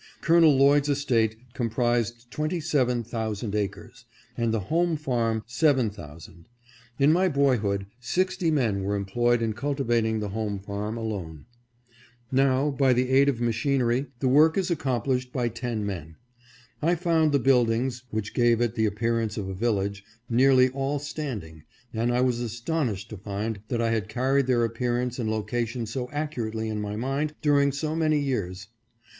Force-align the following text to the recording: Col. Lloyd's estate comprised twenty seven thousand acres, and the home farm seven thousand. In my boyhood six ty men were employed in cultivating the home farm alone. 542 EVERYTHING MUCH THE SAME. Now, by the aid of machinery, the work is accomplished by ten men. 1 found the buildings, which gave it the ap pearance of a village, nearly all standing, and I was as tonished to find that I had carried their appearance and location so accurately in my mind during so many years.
Col. 0.21 0.39
Lloyd's 0.41 0.89
estate 0.89 1.35
comprised 1.53 2.31
twenty 2.31 2.59
seven 2.59 3.03
thousand 3.03 3.53
acres, 3.53 4.05
and 4.35 4.51
the 4.51 4.61
home 4.61 4.97
farm 4.97 5.43
seven 5.45 5.91
thousand. 5.91 6.45
In 6.97 7.13
my 7.13 7.27
boyhood 7.29 7.85
six 7.99 8.35
ty 8.35 8.49
men 8.49 8.81
were 8.81 8.95
employed 8.95 9.43
in 9.43 9.53
cultivating 9.53 10.19
the 10.19 10.29
home 10.29 10.57
farm 10.57 10.97
alone. 10.97 11.45
542 12.31 12.33
EVERYTHING 12.33 12.33
MUCH 12.33 12.33
THE 12.33 12.37
SAME. 12.37 12.47
Now, 12.47 12.71
by 12.71 12.93
the 12.93 13.09
aid 13.21 13.29
of 13.29 13.41
machinery, 13.41 14.05
the 14.21 14.27
work 14.27 14.57
is 14.57 14.71
accomplished 14.71 15.31
by 15.31 15.49
ten 15.49 15.85
men. 15.85 16.15
1 16.79 16.95
found 16.95 17.31
the 17.31 17.37
buildings, 17.37 18.01
which 18.09 18.33
gave 18.33 18.59
it 18.59 18.73
the 18.73 18.87
ap 18.87 18.95
pearance 18.95 19.37
of 19.37 19.47
a 19.47 19.53
village, 19.53 20.03
nearly 20.27 20.69
all 20.69 20.97
standing, 20.97 21.61
and 21.93 22.11
I 22.11 22.21
was 22.21 22.41
as 22.41 22.59
tonished 22.59 23.09
to 23.09 23.17
find 23.17 23.59
that 23.67 23.83
I 23.83 23.91
had 23.91 24.09
carried 24.09 24.47
their 24.47 24.65
appearance 24.65 25.19
and 25.19 25.29
location 25.29 25.85
so 25.85 26.09
accurately 26.09 26.69
in 26.69 26.81
my 26.81 26.95
mind 26.95 27.35
during 27.43 27.71
so 27.71 27.95
many 27.95 28.19
years. 28.19 28.67